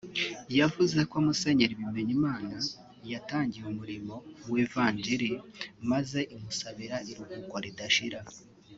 yavuze 0.59 0.99
ko 1.11 1.15
Musenyeri 1.25 1.79
Bimenyimana 1.81 2.55
yitangiye 3.07 3.65
umurimo 3.71 4.15
w’ivanjiri 4.51 5.31
maze 5.91 6.19
imusabira 6.35 6.97
iruhuko 7.11 7.55
ridashira 7.65 8.21